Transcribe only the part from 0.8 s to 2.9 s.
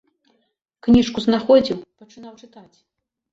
Кніжку знаходзіў, пачынаў чытаць.